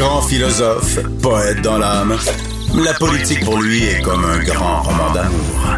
Grand 0.00 0.22
philosophe, 0.22 0.98
poète 1.20 1.60
dans 1.60 1.76
l'âme, 1.76 2.16
la 2.74 2.94
politique 2.94 3.44
pour 3.44 3.60
lui 3.60 3.84
est 3.84 4.00
comme 4.00 4.24
un 4.24 4.38
grand 4.38 4.80
roman 4.80 5.12
d'amour. 5.12 5.76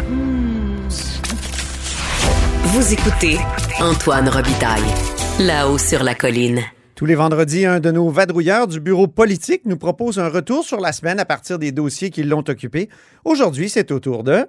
Vous 2.67 2.93
écoutez 2.93 3.37
Antoine 3.81 4.29
Robitaille, 4.29 4.81
là-haut 5.39 5.77
sur 5.77 6.03
la 6.03 6.15
colline. 6.15 6.61
Tous 6.95 7.05
les 7.05 7.15
vendredis, 7.15 7.65
un 7.65 7.81
de 7.81 7.91
nos 7.91 8.09
vadrouilleurs 8.09 8.67
du 8.67 8.79
bureau 8.79 9.07
politique 9.07 9.63
nous 9.65 9.75
propose 9.75 10.17
un 10.19 10.29
retour 10.29 10.63
sur 10.63 10.79
la 10.79 10.93
semaine 10.93 11.19
à 11.19 11.25
partir 11.25 11.59
des 11.59 11.73
dossiers 11.73 12.09
qui 12.09 12.23
l'ont 12.23 12.45
occupé. 12.47 12.87
Aujourd'hui, 13.25 13.67
c'est 13.67 13.91
au 13.91 13.99
tour 13.99 14.23
de... 14.23 14.45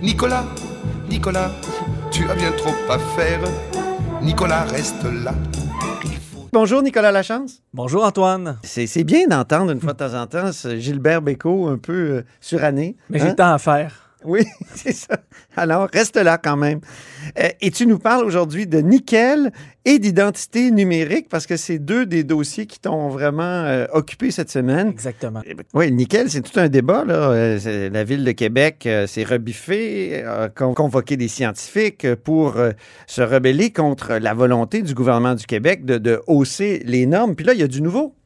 Nicolas, 0.00 0.44
Nicolas, 1.10 1.50
tu 2.12 2.22
as 2.30 2.36
bien 2.36 2.52
trop 2.52 2.76
à 2.88 3.00
faire. 3.00 3.40
Nicolas, 4.22 4.62
reste 4.62 5.02
là. 5.24 5.34
Bonjour 6.50 6.82
Nicolas 6.82 7.12
Lachance. 7.12 7.62
Bonjour 7.74 8.04
Antoine. 8.04 8.58
C'est 8.62 9.04
bien 9.04 9.26
d'entendre 9.26 9.70
une 9.70 9.80
fois 9.80 9.92
de 9.92 9.98
temps 9.98 10.14
en 10.14 10.26
temps 10.26 10.50
ce 10.52 10.78
Gilbert 10.78 11.20
Bécaud 11.20 11.68
un 11.68 11.76
peu 11.76 11.92
euh, 11.92 12.24
suranné. 12.40 12.96
Mais 13.10 13.18
j'ai 13.18 13.28
le 13.28 13.34
temps 13.34 13.52
à 13.52 13.58
faire. 13.58 14.07
Oui, 14.28 14.44
c'est 14.74 14.92
ça. 14.92 15.18
Alors, 15.56 15.88
reste 15.90 16.16
là 16.16 16.36
quand 16.36 16.58
même. 16.58 16.80
Euh, 17.38 17.48
et 17.62 17.70
tu 17.70 17.86
nous 17.86 17.98
parles 17.98 18.24
aujourd'hui 18.26 18.66
de 18.66 18.78
nickel 18.78 19.50
et 19.86 19.98
d'identité 19.98 20.70
numérique 20.70 21.30
parce 21.30 21.46
que 21.46 21.56
c'est 21.56 21.78
deux 21.78 22.04
des 22.04 22.24
dossiers 22.24 22.66
qui 22.66 22.78
t'ont 22.78 23.08
vraiment 23.08 23.42
euh, 23.42 23.86
occupé 23.92 24.30
cette 24.30 24.50
semaine. 24.50 24.88
Exactement. 24.88 25.40
Eh 25.46 25.54
ben, 25.54 25.64
oui, 25.72 25.88
le 25.88 25.94
nickel, 25.96 26.30
c'est 26.30 26.42
tout 26.42 26.60
un 26.60 26.68
débat. 26.68 27.06
Là. 27.06 27.30
Euh, 27.30 27.90
la 27.90 28.04
ville 28.04 28.22
de 28.22 28.32
Québec 28.32 28.86
s'est 29.06 29.24
rebiffée, 29.24 30.22
a 30.24 30.50
convoqué 30.50 31.16
des 31.16 31.28
scientifiques 31.28 32.06
pour 32.16 32.56
se 33.06 33.22
rebeller 33.22 33.72
contre 33.72 34.14
la 34.14 34.34
volonté 34.34 34.82
du 34.82 34.92
gouvernement 34.92 35.34
du 35.34 35.46
Québec 35.46 35.86
de, 35.86 35.96
de 35.96 36.20
hausser 36.26 36.82
les 36.84 37.06
normes. 37.06 37.34
Puis 37.34 37.46
là, 37.46 37.54
il 37.54 37.60
y 37.60 37.64
a 37.64 37.68
du 37.68 37.80
nouveau. 37.80 38.17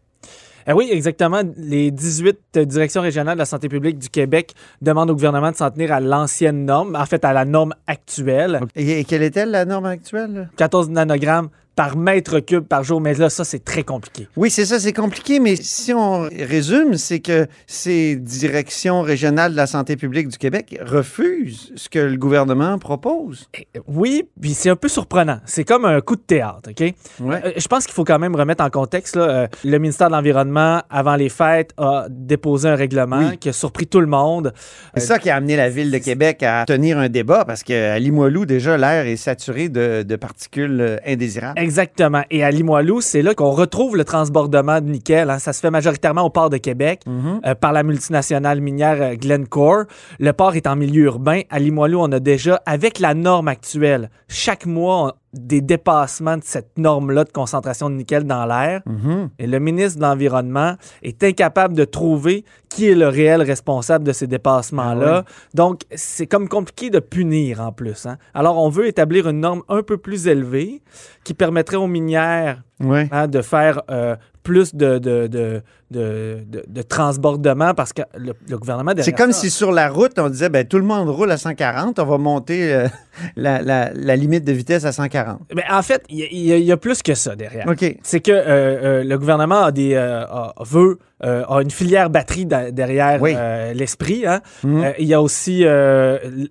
Eh 0.67 0.73
oui, 0.73 0.89
exactement. 0.91 1.43
Les 1.57 1.91
18 1.91 2.59
directions 2.61 3.03
régionales 3.03 3.35
de 3.35 3.41
la 3.41 3.47
santé 3.47 3.69
publique 3.69 3.99
du 3.99 4.09
Québec 4.09 4.55
demandent 4.81 5.11
au 5.11 5.15
gouvernement 5.15 5.51
de 5.51 5.57
s'en 5.57 5.71
tenir 5.71 5.93
à 5.93 6.01
l'ancienne 6.01 6.65
norme, 6.65 6.97
en 6.97 7.07
fait 7.07 7.25
à 7.25 7.33
la 7.33 7.45
norme 7.45 7.75
actuelle. 7.87 8.61
Et 8.77 9.05
quelle 9.05 9.23
est-elle 9.23 9.51
la 9.51 9.65
norme 9.65 9.87
actuelle? 9.87 10.51
14 10.57 10.91
nanogrammes 10.91 11.49
par 11.75 11.97
mètre 11.97 12.41
cube 12.41 12.65
par 12.65 12.85
jour. 12.85 13.01
Mais 13.01 13.15
là, 13.15 13.31
ça, 13.31 13.45
c'est 13.45 13.65
très 13.65 13.83
compliqué. 13.83 14.29
Oui, 14.37 14.51
c'est 14.51 14.65
ça, 14.67 14.79
c'est 14.79 14.93
compliqué. 14.93 15.41
Mais 15.41 15.57
si 15.57 15.93
on 15.95 16.23
résume, 16.23 16.95
c'est 16.97 17.21
que 17.21 17.47
ces 17.67 18.17
directions 18.17 19.03
régionales 19.03 19.53
de 19.53 19.57
la 19.57 19.67
santé 19.67 19.97
publique 19.97 20.29
du 20.29 20.39
Québec 20.39 20.79
refusent 20.85 21.73
ce 21.77 21.89
que 21.89 21.99
le 21.99 22.17
gouvernement 22.17 22.79
propose. 22.79 23.49
Oui, 23.87 24.25
puis 24.41 24.55
c'est 24.55 24.71
un 24.71 24.77
peu 24.77 24.89
surprenant. 24.89 25.39
C'est 25.45 25.65
comme 25.65 25.85
un 25.85 26.01
coup 26.01 26.17
de 26.17 26.21
théâtre, 26.23 26.71
OK? 26.71 26.81
Ouais. 27.21 27.41
Euh, 27.45 27.53
je 27.57 27.67
pense 27.69 27.85
qu'il 27.85 27.95
faut 27.95 28.05
quand 28.05 28.19
même 28.19 28.35
remettre 28.37 28.63
en 28.65 28.71
contexte. 28.71 29.17
Là, 29.17 29.23
euh, 29.23 29.47
le 29.65 29.79
ministère 29.79 30.09
de 30.09 30.13
l'Environnement, 30.13 30.83
avant 30.91 31.17
les 31.17 31.29
fêtes, 31.29 31.73
a 31.79 32.07
déposé 32.11 32.69
un 32.69 32.77
règlement 32.77 33.19
Oui. 33.31 33.39
qui 33.39 33.49
a 33.49 33.53
surpris 33.53 33.87
tout 33.87 34.01
le 34.01 34.07
monde. 34.07 34.53
C'est 34.95 35.01
ça 35.01 35.19
qui 35.19 35.31
a 35.31 35.37
amené 35.37 35.57
la 35.57 35.69
ville 35.69 35.91
de 35.91 35.99
Québec 35.99 36.43
à 36.43 36.65
tenir 36.67 36.99
un 36.99 37.09
débat 37.09 37.45
parce 37.45 37.63
qu'à 37.63 37.99
Limoilou, 37.99 38.47
déjà, 38.47 38.77
l'air 38.77 39.07
est 39.07 39.17
saturé 39.17 39.69
de, 39.69 40.03
de 40.03 40.17
particules 40.17 40.81
euh, 40.81 40.97
indésirables. 41.07 41.59
Exactement. 41.63 42.23
Et 42.31 42.43
à 42.43 42.51
Limoilou, 42.51 43.01
c'est 43.01 43.23
là 43.23 43.35
qu'on 43.35 43.53
retrouve 43.53 43.97
le 43.97 44.05
transbordement 44.05 44.81
de 44.81 44.87
nickel. 44.91 45.31
hein. 45.31 45.39
Ça 45.39 45.53
se 45.53 45.61
fait 45.61 45.71
majoritairement 45.71 46.23
au 46.23 46.31
port 46.31 46.51
de 46.51 46.57
Québec 46.57 47.03
euh, 47.07 47.55
par 47.55 47.73
la 47.73 47.85
multinationale 47.85 48.61
minière 48.61 48.99
euh, 49.01 49.15
Glencore. 49.15 49.85
Le 50.19 50.33
port 50.33 50.57
est 50.57 50.67
en 50.67 50.75
milieu 50.75 51.05
urbain. 51.05 51.43
À 51.51 51.61
Limoilou, 51.61 52.01
on 52.01 52.11
a 52.11 52.19
déjà, 52.19 52.61
avec 52.67 52.99
la 52.99 53.15
norme 53.15 53.47
actuelle, 53.47 54.11
chaque 54.29 54.67
mois, 54.67 55.17
des 55.33 55.61
dépassements 55.61 56.37
de 56.37 56.43
cette 56.45 56.77
norme-là 56.79 57.25
de 57.25 57.31
concentration 57.31 57.89
de 57.89 57.95
nickel 57.95 58.25
dans 58.25 58.45
l'air. 58.45 58.83
Mhm. 58.87 59.31
Et 59.39 59.47
le 59.47 59.59
ministre 59.59 59.99
de 59.99 60.03
l'Environnement 60.05 60.75
est 61.03 61.23
incapable 61.25 61.75
de 61.75 61.85
trouver 61.85 62.45
qui 62.69 62.89
est 62.89 62.95
le 62.95 63.09
réel 63.09 63.43
responsable 63.43 64.05
de 64.05 64.13
ces 64.13 64.27
dépassements-là. 64.27 65.25
Donc, 65.55 65.83
c'est 65.95 66.27
comme 66.27 66.49
compliqué 66.49 66.91
de 66.91 66.99
punir 67.01 67.61
en 67.61 67.73
plus. 67.73 68.07
hein. 68.07 68.17
Alors, 68.35 68.59
on 68.59 68.69
veut 68.69 68.87
établir 68.87 69.29
une 69.29 69.41
norme 69.41 69.63
un 69.69 69.83
peu 69.83 69.97
plus 69.99 70.27
élevée 70.27 70.83
qui 71.25 71.35
permettrait 71.35 71.77
aux 71.77 71.87
minières 71.87 72.63
Ouais. 72.81 73.09
hein, 73.13 73.29
de 73.29 73.43
faire 73.43 73.83
euh, 73.91 74.17
plus 74.43 74.75
de, 74.75 74.99
de, 74.99 75.29
de, 75.29 75.63
de, 75.93 76.39
de- 76.45 76.65
de 76.67 76.83
transbordement 76.83 77.75
parce 77.75 77.93
que 77.93 78.03
le, 78.17 78.33
le 78.49 78.59
gouvernement... 78.59 78.93
C'est 78.99 79.13
comme 79.13 79.31
ça- 79.31 79.41
si 79.43 79.51
sur 79.51 79.71
la 79.71 79.89
route, 79.89 80.19
on 80.19 80.29
disait, 80.29 80.49
ben, 80.49 80.67
tout 80.67 80.79
le 80.79 80.85
monde 80.85 81.09
roule 81.09 81.31
à 81.31 81.37
140, 81.37 82.01
on 82.01 82.05
va 82.05 82.19
monter 82.19 82.73
euh, 82.75 82.89
la, 83.37 83.63
la- 83.63 83.93
la 83.95 84.17
limite 84.17 84.43
de 84.45 84.51
vitesse 84.53 84.85
à 84.85 84.91
140. 84.91 85.39
Mais 85.55 85.63
en 85.71 85.83
fait, 85.83 86.03
il 86.09 86.19
y, 86.19 86.53
a- 86.53 86.57
y 86.59 86.65
y 86.73 86.77
plus 86.77 87.03
que 87.05 87.15
ça 87.15 87.37
derrière. 87.37 87.67
C'est 88.03 88.19
que 88.21 88.33
euh, 88.33 89.05
le 89.05 89.17
gouvernement 89.19 89.63
a 89.63 89.71
des 89.71 89.95
a- 89.95 90.53
veut 90.61 90.99
a 91.21 91.61
une 91.63 91.71
filière 91.71 92.11
batterie 92.11 92.47
derrière 92.47 93.23
Oui. 93.23 93.37
l'esprit. 93.75 94.27
hein. 94.27 94.41
Mhm. 94.65 94.93
Il 94.99 95.07
y 95.07 95.15
a 95.15 95.23
aussi 95.23 95.63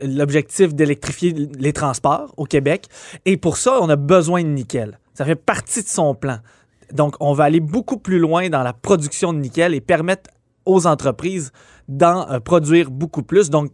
l'objectif 0.02 0.74
d'électrifier 0.74 1.36
les 1.60 1.74
transports 1.74 2.34
au 2.38 2.46
Québec. 2.46 2.86
Et 3.26 3.38
pour 3.38 3.58
ça, 3.58 3.80
on 3.82 3.90
a 3.90 3.96
besoin 3.96 4.44
de 4.44 4.48
nickel. 4.48 4.98
Ça 5.14 5.26
fait 5.26 5.36
partie 5.36 5.84
de 5.84 5.88
son 5.88 6.16
plan. 6.16 6.38
Donc, 6.94 7.16
on 7.20 7.34
va 7.34 7.46
aller 7.46 7.60
beaucoup 7.60 7.98
plus 7.98 8.20
loin 8.20 8.50
dans 8.50 8.64
la 8.64 8.74
production 8.74 9.34
de 9.34 9.40
nickel 9.40 9.74
et 9.74 9.82
permettre 9.82 10.30
aux 10.66 10.88
entreprises 10.88 11.52
d'en 11.88 12.30
euh, 12.30 12.40
produire 12.40 12.92
beaucoup 12.92 13.24
plus. 13.24 13.50
Donc, 13.50 13.74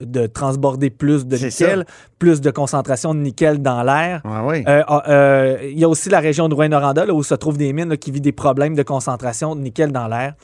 de 0.00 0.26
transborder 0.26 0.90
plus 0.90 1.26
de 1.26 1.36
nickel, 1.36 1.86
plus 2.18 2.40
de 2.40 2.50
concentration 2.50 3.14
de 3.14 3.20
nickel 3.20 3.62
dans 3.62 3.82
l'air. 3.82 4.20
Ah 4.24 4.44
oui. 4.44 4.62
Euh, 4.68 4.82
ah, 4.86 5.02
euh, 5.08 5.58
Il 5.62 5.78
y 5.78 5.84
a 5.84 5.88
aussi 5.88 6.10
la 6.10 6.20
région 6.20 6.48
de 6.48 6.54
Rouen-Noranda, 6.54 7.06
où 7.12 7.22
se 7.22 7.34
trouvent 7.34 7.56
des 7.56 7.72
mines 7.72 7.88
là, 7.88 7.96
qui 7.96 8.10
vivent 8.10 8.22
des 8.22 8.32
problèmes 8.32 8.74
de 8.74 8.82
concentration 8.82 9.56
de 9.56 9.60
nickel 9.60 9.92
dans 9.92 10.08
l'air. 10.08 10.34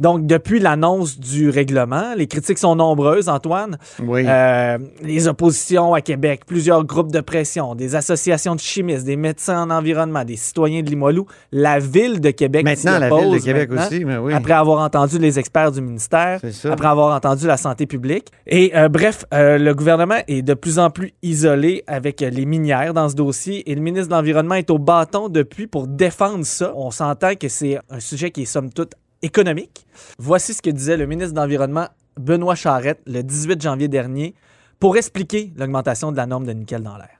Donc, 0.00 0.26
depuis 0.26 0.60
l'annonce 0.60 1.18
du 1.18 1.50
règlement, 1.50 2.14
les 2.16 2.26
critiques 2.26 2.58
sont 2.58 2.76
nombreuses, 2.76 3.28
Antoine. 3.28 3.78
oui. 4.02 4.24
Euh, 4.26 4.78
les 5.02 5.28
oppositions 5.28 5.94
à 5.94 6.00
Québec, 6.00 6.42
plusieurs 6.46 6.84
groupes 6.84 7.12
de 7.12 7.20
pression, 7.20 7.74
des 7.74 7.94
associations 7.94 8.54
de 8.54 8.60
chimistes, 8.60 9.04
des 9.04 9.16
médecins 9.16 9.62
en 9.62 9.70
environnement, 9.70 10.24
des 10.24 10.36
citoyens 10.36 10.82
de 10.82 10.90
Limoilou, 10.90 11.26
la 11.52 11.78
ville 11.78 12.20
de 12.20 12.30
Québec. 12.30 12.64
maintenant, 12.64 12.98
la 12.98 13.08
ville 13.08 13.32
de 13.32 13.38
Québec 13.38 13.70
aussi, 13.72 14.04
mais 14.04 14.16
oui. 14.16 14.32
Après 14.32 14.52
avoir 14.52 14.80
entendu 14.80 15.18
les 15.18 15.38
experts 15.38 15.72
du 15.72 15.80
ministère, 15.80 16.40
après 16.64 16.88
avoir 16.88 17.16
entendu 17.16 17.46
la 17.46 17.56
santé 17.56 17.86
publique. 17.86 18.28
Et 18.46 18.76
euh, 18.76 18.88
bref, 18.88 19.24
euh, 19.34 19.58
le 19.58 19.74
gouvernement 19.74 20.18
est 20.28 20.42
de 20.42 20.54
plus 20.54 20.78
en 20.78 20.90
plus 20.90 21.12
isolé 21.22 21.82
avec 21.86 22.20
les 22.20 22.46
minières 22.46 22.94
dans 22.94 23.08
ce 23.08 23.14
dossier 23.14 23.70
et 23.70 23.74
le 23.74 23.80
ministre 23.80 24.08
de 24.08 24.14
l'Environnement 24.14 24.54
est 24.54 24.70
au 24.70 24.78
bâton 24.78 25.28
depuis 25.28 25.66
pour 25.66 25.86
défendre 25.86 26.44
ça. 26.44 26.72
On 26.76 26.90
s'entend 26.90 27.34
que 27.34 27.48
c'est 27.48 27.78
un 27.90 28.00
sujet 28.00 28.30
qui 28.30 28.42
est 28.42 28.46
somme 28.46 28.72
toute 28.72 28.92
économique. 29.22 29.86
Voici 30.18 30.54
ce 30.54 30.62
que 30.62 30.70
disait 30.70 30.96
le 30.96 31.06
ministre 31.06 31.34
de 31.34 31.40
l'Environnement 31.40 31.88
Benoît 32.18 32.54
Charette 32.54 33.00
le 33.06 33.22
18 33.22 33.60
janvier 33.60 33.88
dernier 33.88 34.34
pour 34.80 34.96
expliquer 34.96 35.52
l'augmentation 35.56 36.12
de 36.12 36.16
la 36.16 36.26
norme 36.26 36.46
de 36.46 36.52
nickel 36.52 36.82
dans 36.82 36.96
l'air. 36.96 37.10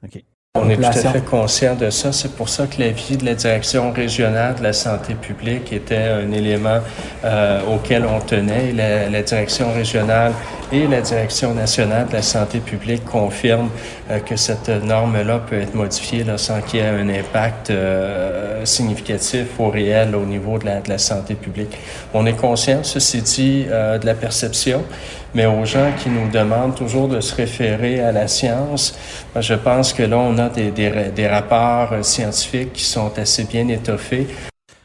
On 0.63 0.71
est 0.71 0.77
tout 0.77 0.85
à 0.85 0.93
fait 0.93 1.25
conscient 1.25 1.75
de 1.75 1.91
ça. 1.91 2.13
C'est 2.13 2.33
pour 2.33 2.49
ça 2.49 2.67
que 2.67 2.81
l'avis 2.81 3.17
de 3.17 3.25
la 3.25 3.35
direction 3.35 3.93
régionale 3.93 4.57
de 4.57 4.63
la 4.63 4.73
santé 4.73 5.15
publique 5.15 5.73
était 5.73 5.97
un 5.97 6.31
élément 6.33 6.81
euh, 7.25 7.61
auquel 7.73 8.05
on 8.05 8.21
tenait. 8.21 8.73
La, 8.73 9.09
la 9.09 9.23
direction 9.23 9.73
régionale 9.73 10.33
et 10.73 10.87
la 10.87 11.01
direction 11.01 11.55
nationale 11.55 12.09
de 12.09 12.13
la 12.13 12.23
santé 12.23 12.59
publique 12.59 13.05
confirment 13.05 13.71
euh, 14.11 14.19
que 14.21 14.37
cette 14.37 14.69
norme-là 14.69 15.41
peut 15.49 15.61
être 15.61 15.75
modifiée 15.75 16.25
là, 16.25 16.39
sans 16.39 16.61
qu'il 16.61 16.81
y 16.81 16.83
ait 16.83 16.89
un 16.89 17.09
impact 17.09 17.71
euh, 17.71 18.65
significatif 18.65 19.47
au 19.59 19.71
réel 19.71 20.15
au 20.15 20.25
niveau 20.25 20.59
de 20.59 20.67
la, 20.67 20.81
de 20.81 20.89
la 20.89 20.99
santé 20.99 21.35
publique. 21.35 21.77
On 22.13 22.27
est 22.27 22.37
conscient, 22.37 22.81
ceci 22.83 23.23
dit, 23.23 23.65
de 23.65 24.05
la 24.07 24.15
perception, 24.15 24.85
mais 25.35 25.47
aux 25.47 25.65
gens 25.65 25.93
qui 25.97 26.09
nous 26.09 26.29
demandent 26.31 26.75
toujours 26.75 27.09
de 27.09 27.21
se 27.21 27.35
référer 27.35 28.01
à 28.01 28.13
la 28.13 28.29
science, 28.29 28.99
ben, 29.35 29.41
je 29.41 29.55
pense 29.55 29.93
que 29.93 30.03
là, 30.03 30.17
on 30.17 30.39
a 30.39 30.48
des, 30.49 30.71
des, 30.71 31.11
des 31.15 31.27
rapports 31.27 31.93
euh, 31.93 32.03
scientifiques 32.03 32.73
qui 32.73 32.85
sont 32.85 33.13
assez 33.19 33.45
bien 33.45 33.67
étoffés. 33.69 34.27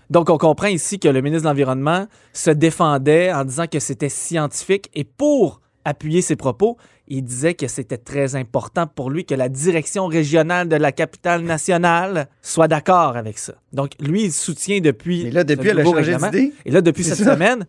Donc, 0.10 0.30
on 0.30 0.38
comprend 0.38 0.68
ici 0.68 1.00
que 1.00 1.08
le 1.08 1.22
ministre 1.22 1.44
de 1.44 1.50
l'Environnement 1.50 2.08
se 2.34 2.52
défendait 2.52 3.32
en 3.34 3.44
disant 3.46 3.66
que 3.68 3.80
c'était 3.80 4.10
scientifique 4.10 4.90
et 4.94 5.04
pour 5.04 5.62
appuyer 5.86 6.22
ses 6.22 6.36
propos. 6.36 6.78
Il 7.08 7.24
disait 7.24 7.54
que 7.54 7.68
c'était 7.68 7.98
très 7.98 8.36
important 8.36 8.88
pour 8.88 9.10
lui 9.10 9.26
que 9.26 9.36
la 9.36 9.50
direction 9.50 10.08
régionale 10.08 10.70
de 10.70 10.76
la 10.78 10.92
capitale 10.92 11.42
nationale 11.44 12.28
soit 12.42 12.68
d'accord 12.68 13.18
avec 13.18 13.38
ça. 13.38 13.54
Donc, 13.74 13.92
lui, 14.00 14.26
il 14.26 14.32
soutient 14.32 14.80
depuis. 14.80 15.24
Mais 15.26 15.32
là, 15.32 15.44
depuis, 15.44 15.72
le 15.72 15.80
elle 15.80 15.80
a 15.82 15.84
changé 15.84 16.16
d'idée. 16.16 16.54
Et 16.66 16.72
là, 16.72 16.82
depuis 16.82 17.04
cette 17.04 17.18
ça. 17.18 17.34
semaine, 17.34 17.66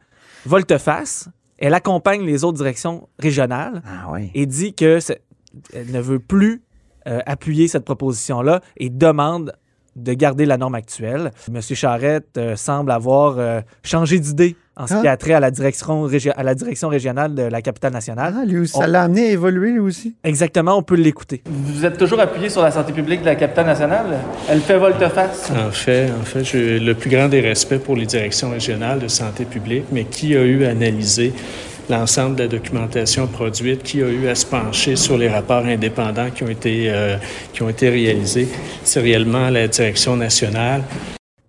volte-face, 0.47 1.29
elle 1.59 1.75
accompagne 1.75 2.25
les 2.25 2.45
autres 2.45 2.59
directions 2.59 3.09
régionales 3.19 3.83
Ah 3.87 4.09
oui. 4.13 4.31
et 4.35 4.47
dit 4.47 4.75
que 4.75 4.99
elle 5.73 5.91
ne 5.93 6.01
veut 6.01 6.19
plus 6.19 6.63
euh, 7.07 7.21
appuyer 7.27 7.69
cette 7.69 7.85
proposition-là 7.85 8.61
et 8.77 8.91
demande 8.91 9.53
de 9.97 10.13
garder 10.13 10.45
la 10.45 10.57
norme 10.57 10.75
actuelle. 10.75 11.31
M. 11.49 11.61
Charette 11.63 12.37
euh, 12.37 12.57
semble 12.57 12.91
avoir 12.91 13.37
euh, 13.39 13.61
changé 13.85 14.19
d'idée 14.19 14.57
en 14.77 14.89
ce 14.89 14.95
Ah. 14.95 15.01
qui 15.03 15.07
a 15.07 15.17
trait 15.17 15.35
à 15.35 15.39
la, 15.39 15.53
direction 15.53 16.05
régi- 16.09 16.33
à 16.35 16.43
la 16.43 16.57
direction 16.57 16.89
régionale 16.89 17.33
de 17.37 17.43
la 17.43 17.63
capitale 17.63 17.93
nationale. 17.93 18.35
Ah, 18.37 18.45
lui 18.45 18.59
aussi, 18.59 18.73
ça 18.77 18.89
l'a 18.89 19.03
amené 19.05 19.27
à 19.29 19.31
évoluer, 19.31 19.71
lui 19.71 19.79
aussi. 19.79 20.17
Exactement, 20.25 20.77
on 20.77 20.83
peut 20.83 20.97
l'écouter. 20.97 21.45
Vous 21.47 21.85
êtes 21.87 21.97
toujours 21.97 22.19
appuyé 22.19 22.49
sur 22.49 22.61
la 22.63 22.73
santé 22.73 22.93
publique 22.93 23.21
de 23.21 23.27
la 23.27 23.37
capitale 23.37 23.67
nationale? 23.67 24.19
Elle 24.49 24.59
fait 24.63 24.79
volte-face? 24.79 25.53
En 25.53 25.71
fait, 25.71 26.11
en 26.11 26.25
fait, 26.25 26.43
j'ai 26.43 26.81
le 26.81 26.95
plus 26.97 27.09
grand 27.11 27.29
des 27.29 27.41
respects 27.41 27.79
pour 27.79 27.95
les 27.95 28.07
directions 28.07 28.51
régionales 28.51 28.99
de 28.99 29.07
santé 29.07 29.45
publique, 29.45 29.85
mais 29.93 30.03
qui 30.07 30.35
a 30.37 30.43
eu 30.43 30.65
à 30.65 30.71
analyser 30.71 31.33
l'ensemble 31.91 32.37
de 32.37 32.43
la 32.45 32.49
documentation 32.49 33.27
produite, 33.27 33.83
qui 33.83 34.03
a 34.03 34.09
eu 34.09 34.29
à 34.29 34.35
se 34.35 34.47
pencher 34.47 34.97
sur 34.97 35.19
les 35.19 35.29
rapports 35.29 35.65
indépendants 35.65 36.31
qui 36.31 36.43
ont 36.43 36.49
été, 36.49 36.91
euh, 36.91 37.17
qui 37.53 37.63
ont 37.63 37.69
été 37.69 37.89
réalisés, 37.89 38.49
c'est 38.85 39.01
réellement 39.01 39.51
la 39.51 39.69
direction 39.69 40.17
nationale. 40.17 40.83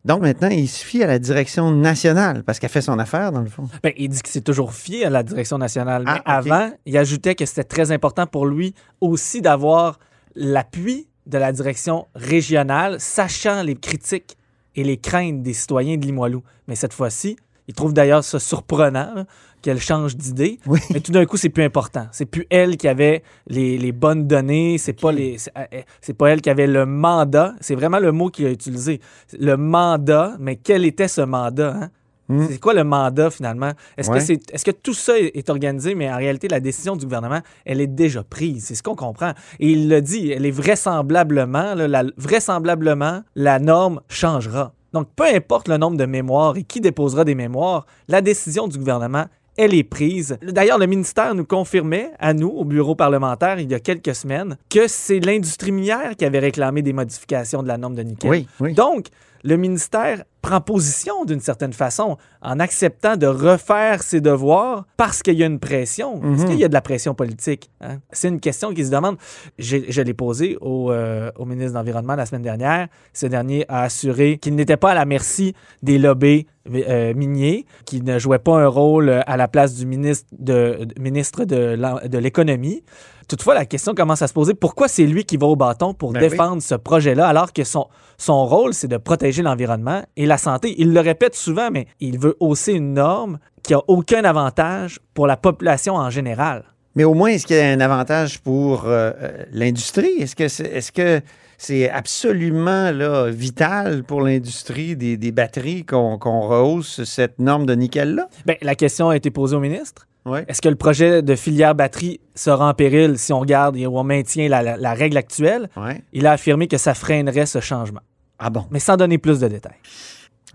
Donc 0.04 0.22
maintenant, 0.22 0.50
il 0.50 0.68
se 0.68 0.86
fie 0.86 1.02
à 1.04 1.08
la 1.08 1.18
direction 1.18 1.72
nationale 1.72 2.44
parce 2.44 2.60
qu'elle 2.60 2.70
fait 2.70 2.82
son 2.82 3.00
affaire, 3.00 3.32
dans 3.32 3.42
le 3.42 3.50
fond. 3.50 3.68
Ben, 3.82 3.92
il 3.98 4.10
dit 4.10 4.22
que 4.22 4.30
c'est 4.30 4.42
toujours 4.44 4.72
fié 4.74 5.06
à 5.06 5.10
la 5.10 5.24
direction 5.24 5.58
nationale. 5.58 6.04
Mais 6.06 6.12
Ah, 6.26 6.40
ok. 6.42 6.48
avant, 6.48 6.72
il 6.86 6.96
ajoutait 6.98 7.34
que 7.34 7.46
c'était 7.46 7.64
très 7.64 7.92
important 7.92 8.28
pour 8.28 8.46
lui 8.46 8.76
aussi 9.02 9.42
d'avoir 9.42 9.98
l'appui 10.36 11.08
de 11.26 11.40
la 11.40 11.52
direction 11.52 12.06
régionale, 12.14 12.98
sachant 13.00 13.64
les 13.64 13.76
critiques 13.76 14.38
et 14.76 14.84
les 14.84 14.98
craintes 14.98 15.42
des 15.42 15.54
citoyens 15.54 15.98
de 15.98 16.06
Limoilou. 16.06 16.44
Mais 16.68 16.76
cette 16.76 16.94
fois-ci, 16.94 17.36
il 17.68 17.74
trouve 17.74 17.94
d'ailleurs 17.94 18.24
ça 18.24 18.40
surprenant 18.40 19.14
là, 19.16 19.26
qu'elle 19.62 19.80
change 19.80 20.16
d'idée. 20.16 20.60
Oui. 20.68 20.80
Mais 20.94 21.00
tout 21.00 21.12
d'un 21.12 21.26
coup, 21.26 21.38
c'est 21.38 21.50
plus 21.50 21.64
important. 21.64 22.08
C'est 22.12 22.26
plus 22.28 22.46
elle 22.52 22.78
qui 22.78 22.88
avait 22.88 23.24
les, 23.48 23.78
les 23.80 23.92
bonnes 23.92 24.28
données. 24.28 24.78
C'est 24.78 24.94
pas 24.94 25.12
les, 25.12 25.38
c'est, 25.40 25.52
euh, 25.58 25.82
c'est 26.02 26.14
pas 26.14 26.28
elle 26.30 26.42
qui 26.42 26.50
avait 26.52 26.68
le 26.68 26.86
mandat. 26.86 27.56
C'est 27.62 27.74
vraiment 27.76 28.00
le 28.00 28.12
mot 28.12 28.30
qu'il 28.30 28.46
a 28.46 28.52
utilisé. 28.52 29.02
Le 29.40 29.58
mandat. 29.58 30.36
Mais 30.40 30.58
quel 30.58 30.86
était 30.86 31.08
ce 31.08 31.22
mandat 31.22 31.76
hein? 31.82 31.90
Hmm. 32.28 32.48
C'est 32.50 32.60
quoi 32.60 32.74
le 32.74 32.84
mandat 32.84 33.30
finalement? 33.30 33.72
Est-ce 33.98 34.10
Ouais. 34.10 34.18
que 34.18 34.24
c'est, 34.24 34.52
est-ce 34.52 34.66
que 34.66 34.72
tout 34.72 34.96
ça 34.96 35.16
est, 35.20 35.36
est 35.38 35.48
organisé, 35.52 35.94
mais 35.94 36.12
en 36.12 36.18
réalité, 36.18 36.48
la 36.48 36.60
décision 36.60 36.96
du 36.96 37.06
gouvernement, 37.06 37.42
elle 37.66 37.82
est 37.82 37.88
déjà 37.88 38.24
prise? 38.24 38.66
C'est 38.66 38.74
ce 38.76 38.82
qu'on 38.82 38.96
comprend. 38.96 39.34
Et 39.60 39.70
il 39.72 39.90
le 39.90 40.02
dit. 40.02 40.32
Elle 40.32 40.46
est 40.48 40.52
vraisemblablement, 40.52 41.76
là, 41.76 41.88
la, 41.88 42.04
vraisemblablement, 42.18 43.22
la 43.36 43.60
norme 43.60 44.02
changera. 44.10 44.74
Donc, 44.96 45.10
peu 45.14 45.26
importe 45.26 45.68
le 45.68 45.76
nombre 45.76 45.98
de 45.98 46.06
mémoires 46.06 46.56
et 46.56 46.64
qui 46.64 46.80
déposera 46.80 47.26
des 47.26 47.36
mémoires, 47.36 47.86
la 48.08 48.22
décision 48.22 48.70
du 48.70 48.78
gouvernement, 48.78 49.26
elle 49.58 49.74
est 49.74 49.84
prise. 49.84 50.38
D'ailleurs, 50.42 50.78
le 50.78 50.86
ministère 50.86 51.36
nous 51.36 51.44
confirmait, 51.44 52.12
à 52.18 52.34
nous, 52.34 52.48
au 52.48 52.64
bureau 52.64 52.96
parlementaire, 52.96 53.60
il 53.60 53.70
y 53.70 53.74
a 53.74 53.82
quelques 53.82 54.16
semaines, 54.16 54.58
que 54.70 54.88
c'est 54.88 55.20
l'industrie 55.20 55.74
minière 55.74 56.16
qui 56.18 56.24
avait 56.24 56.40
réclamé 56.40 56.82
des 56.82 56.94
modifications 56.94 57.62
de 57.62 57.68
la 57.68 57.78
norme 57.78 57.96
de 57.96 58.04
nickel. 58.04 58.30
Oui, 58.30 58.48
oui. 58.62 58.74
Donc, 58.74 59.08
le 59.46 59.58
ministère 59.58 60.24
prend 60.42 60.60
position 60.62 61.24
d'une 61.26 61.40
certaine 61.40 61.74
façon 61.74 62.18
en 62.42 62.60
acceptant 62.60 63.16
de 63.16 63.26
refaire 63.28 64.02
ses 64.04 64.22
devoirs 64.22 64.86
parce 64.98 65.22
qu'il 65.24 65.36
y 65.36 65.44
a 65.44 65.46
une 65.46 65.60
pression. 65.60 66.18
Est-ce 66.18 66.44
Mhm. 66.44 66.50
qu'il 66.50 66.60
y 66.60 66.64
a 66.64 66.68
de 66.68 66.74
la 66.74 66.82
pression 66.82 67.14
politique? 67.16 67.70
hein? 67.82 67.98
C'est 68.12 68.28
une 68.28 68.40
question 68.40 68.74
qui 68.74 68.84
se 68.86 68.92
demande. 68.92 69.18
J'ai- 69.58 69.86
Je 69.92 70.02
l'ai 70.02 70.14
posée 70.14 70.58
au, 70.62 70.92
euh, 70.92 71.32
au 71.38 71.46
ministre 71.46 71.72
de 71.74 71.78
l'Environnement 71.78 72.16
la 72.16 72.26
semaine 72.26 72.42
dernière. 72.44 72.88
Ce 73.14 73.26
dernier 73.28 73.66
a 73.70 73.84
assuré 73.84 74.38
qu'il 74.40 74.56
n'était 74.56 74.78
pas 74.78 74.92
à 74.92 74.96
la 74.96 75.06
merci 75.06 75.54
des 75.84 75.98
lobbies 76.00 76.46
euh, 76.74 77.14
miniers, 77.14 77.66
qu'il 77.86 78.04
ne 78.04 78.18
jouait 78.18 78.40
pas 78.40 78.58
un 78.64 78.68
rôle 78.68 79.22
à 79.28 79.38
la 79.38 79.48
place 79.48 79.76
du 79.76 79.86
ministre 79.86 80.28
de, 80.38 80.86
de- 80.86 81.00
ministre 81.02 81.46
de 81.46 81.76
l'en- 81.78 82.00
de 82.04 82.18
l'économie. 82.18 82.84
Toutefois, 83.28 83.54
la 83.56 83.66
question 83.66 83.96
commence 83.96 84.22
à 84.22 84.28
se 84.28 84.34
poser 84.34 84.54
pourquoi 84.54 84.88
c'est 84.88 85.06
lui 85.06 85.26
qui 85.26 85.38
va 85.38 85.48
au 85.48 85.56
bâton 85.56 85.94
pour 85.94 86.12
Ben 86.14 86.22
oui. 86.22 86.30
défendre 86.30 86.62
ce 86.62 86.76
projet-là, 86.76 87.28
alors 87.28 87.54
que 87.54 87.64
son, 87.64 87.88
son 88.18 88.46
rôle, 88.46 88.74
c'est 88.74 88.88
de 88.88 88.98
protéger 88.98 89.42
l'environnement 89.42 90.04
et 90.16 90.26
la 90.26 90.38
santé? 90.38 90.76
Il 90.78 90.94
le 90.94 91.00
répète 91.00 91.36
souvent, 91.36 91.70
mais 91.72 91.88
il 92.00 92.20
veut 92.20 92.36
hausser 92.40 92.74
une 92.74 92.94
norme 92.94 93.40
qui 93.64 93.74
a 93.74 93.82
aucun 93.88 94.24
avantage 94.24 95.00
pour 95.14 95.26
la 95.26 95.38
population 95.38 95.96
en 95.96 96.10
général. 96.10 96.66
Mais 96.96 97.04
au 97.04 97.14
moins, 97.14 97.30
est-ce 97.30 97.46
qu'il 97.46 97.58
y 97.58 97.60
a 97.60 97.68
un 97.68 97.82
avantage 97.82 98.40
pour 98.40 98.86
euh, 98.86 99.12
euh, 99.22 99.44
l'industrie? 99.52 100.14
Est-ce 100.20 100.36
que 100.36 100.48
c'est 100.48 100.68
est-ce 100.68 100.92
que 100.92 101.22
c'est 101.58 101.90
absolument 101.90 102.92
là, 102.92 103.30
vital 103.30 104.04
pour 104.04 104.22
l'industrie 104.22 104.96
des, 104.96 105.18
des 105.18 105.32
batteries 105.32 105.86
qu'on 105.86 106.18
rehausse 106.18 107.04
cette 107.04 107.40
norme 107.40 107.66
de 107.66 107.74
nickel-là? 107.76 108.28
Ben, 108.46 108.56
la 108.62 108.76
question 108.76 109.10
a 109.10 109.16
été 109.16 109.32
posée 109.32 109.56
au 109.56 109.60
ministre. 109.60 110.08
Oui. 110.26 110.40
Est-ce 110.48 110.62
que 110.62 110.70
le 110.70 110.76
projet 110.76 111.22
de 111.22 111.36
filière 111.36 111.76
batterie 111.76 112.20
sera 112.34 112.68
en 112.70 112.74
péril 112.74 113.20
si 113.20 113.32
on 113.32 113.40
regarde 113.40 113.78
et 113.78 113.86
on 113.86 114.04
maintient 114.04 114.50
la, 114.50 114.64
la- 114.64 114.76
la 114.78 114.94
règle 114.96 115.18
actuelle? 115.18 115.70
Il 116.14 116.26
a 116.26 116.32
affirmé 116.32 116.68
que 116.68 116.78
ça 116.80 116.96
freinerait 116.96 117.46
ce 117.46 117.60
changement, 117.60 118.02
Ah 118.40 118.50
bon? 118.50 118.66
mais 118.72 118.80
sans 118.80 118.98
donner 118.98 119.20
plus 119.20 119.40
de 119.40 119.48
détails. 119.48 119.78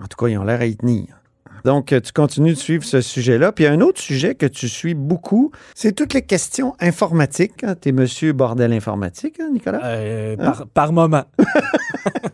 En 0.02 0.06
tout 0.08 0.16
cas, 0.16 0.28
ils 0.28 0.38
ont 0.38 0.44
l'air 0.44 0.60
à 0.60 0.66
y 0.66 0.76
tenir. 0.76 1.19
Donc, 1.64 1.92
euh, 1.92 2.00
tu 2.00 2.12
continues 2.12 2.50
de 2.54 2.58
suivre 2.58 2.84
ce 2.84 3.00
sujet-là. 3.00 3.52
Puis, 3.52 3.64
il 3.64 3.66
y 3.68 3.70
a 3.70 3.72
un 3.72 3.80
autre 3.80 4.00
sujet 4.00 4.34
que 4.34 4.46
tu 4.46 4.68
suis 4.68 4.94
beaucoup, 4.94 5.50
c'est 5.74 5.92
toutes 5.92 6.14
les 6.14 6.22
questions 6.22 6.74
informatiques. 6.80 7.64
hein. 7.64 7.74
Tu 7.80 7.90
es 7.90 7.92
monsieur 7.92 8.32
bordel 8.32 8.72
informatique, 8.72 9.38
hein, 9.40 9.50
Nicolas? 9.52 9.80
Euh, 9.84 10.36
Hein? 10.38 10.44
par, 10.44 10.66
par 10.68 10.92
moment. 10.92 11.24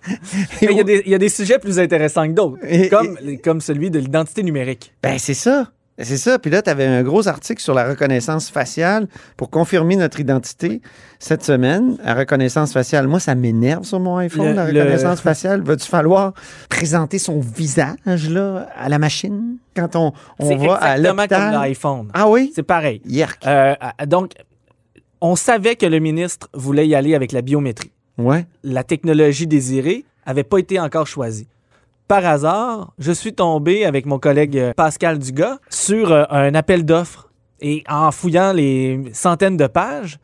Il 0.62 0.70
y, 0.72 0.80
a 0.80 0.84
des- 0.84 1.02
il 1.04 1.10
y 1.10 1.14
a 1.14 1.18
des 1.18 1.28
sujets 1.28 1.58
plus 1.58 1.78
intéressants 1.78 2.26
que 2.28 2.32
d'autres, 2.32 2.58
Et- 2.68 2.88
comme, 2.88 3.18
comme 3.42 3.60
celui 3.60 3.90
de 3.90 3.98
l'identité 3.98 4.42
numérique. 4.42 4.94
Ben, 5.02 5.18
c'est 5.18 5.34
ça. 5.34 5.70
C'est 5.98 6.18
ça. 6.18 6.38
Puis 6.38 6.50
là, 6.50 6.60
tu 6.60 6.68
avais 6.68 6.84
un 6.84 7.02
gros 7.02 7.26
article 7.26 7.62
sur 7.62 7.72
la 7.72 7.88
reconnaissance 7.88 8.50
faciale 8.50 9.06
pour 9.38 9.48
confirmer 9.48 9.96
notre 9.96 10.20
identité 10.20 10.82
cette 11.18 11.42
semaine. 11.42 11.96
La 12.04 12.14
reconnaissance 12.14 12.72
faciale, 12.74 13.06
moi, 13.08 13.18
ça 13.18 13.34
m'énerve 13.34 13.84
sur 13.84 13.98
mon 13.98 14.16
iPhone, 14.18 14.48
Le- 14.48 14.52
la 14.54 14.70
le- 14.72 14.80
reconnaissance 14.82 15.20
faciale. 15.22 15.62
Va-tu 15.62 15.86
falloir 15.88 16.34
présenter 16.68 17.18
son 17.18 17.40
visage 17.40 18.28
là, 18.28 18.68
à 18.76 18.88
la 18.90 18.98
machine? 18.98 19.56
Quand 19.74 19.96
on, 19.96 20.12
on 20.38 20.48
C'est 20.48 20.56
va 20.66 20.74
à 20.76 20.96
comme 20.96 21.16
l'hôpital? 21.16 21.54
l'iPhone. 21.54 22.08
Ah 22.12 22.28
oui? 22.28 22.52
C'est 22.54 22.62
pareil. 22.62 23.00
Euh, 23.46 23.74
euh, 24.02 24.06
donc, 24.06 24.32
on 25.22 25.34
savait 25.34 25.76
que 25.76 25.86
le 25.86 25.98
ministre 25.98 26.48
voulait 26.52 26.86
y 26.86 26.94
aller 26.94 27.14
avec 27.14 27.32
la 27.32 27.40
biométrie. 27.40 27.90
Ouais. 28.18 28.46
La 28.62 28.84
technologie 28.84 29.46
désirée 29.46 30.04
avait 30.26 30.44
pas 30.44 30.58
été 30.58 30.78
encore 30.78 31.06
choisie. 31.06 31.46
Par 32.08 32.24
hasard, 32.24 32.92
je 33.00 33.10
suis 33.10 33.34
tombé 33.34 33.84
avec 33.84 34.06
mon 34.06 34.20
collègue 34.20 34.56
euh, 34.56 34.72
Pascal 34.74 35.18
Dugas 35.18 35.58
sur 35.68 36.12
euh, 36.12 36.22
un 36.30 36.54
appel 36.54 36.84
d'offres 36.84 37.32
et 37.60 37.82
en 37.88 38.12
fouillant 38.12 38.52
les 38.52 39.02
centaines 39.12 39.56
de 39.56 39.66
pages, 39.66 40.20